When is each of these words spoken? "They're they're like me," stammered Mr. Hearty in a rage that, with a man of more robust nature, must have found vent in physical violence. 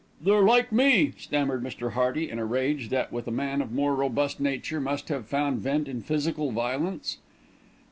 "They're 0.19 0.33
they're 0.39 0.43
like 0.47 0.71
me," 0.71 1.13
stammered 1.19 1.63
Mr. 1.63 1.91
Hearty 1.91 2.27
in 2.27 2.39
a 2.39 2.43
rage 2.45 2.89
that, 2.89 3.11
with 3.13 3.27
a 3.27 3.31
man 3.31 3.61
of 3.61 3.71
more 3.71 3.93
robust 3.93 4.39
nature, 4.39 4.81
must 4.81 5.09
have 5.09 5.27
found 5.27 5.59
vent 5.59 5.87
in 5.87 6.01
physical 6.01 6.51
violence. 6.51 7.19